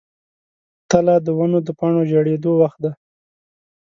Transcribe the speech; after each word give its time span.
تله 0.89 1.15
د 1.25 1.27
ونو 1.37 1.59
د 1.67 1.69
پاڼو 1.79 2.01
ژیړیدو 2.09 2.51
وخت 2.61 2.79
دی. 2.83 2.91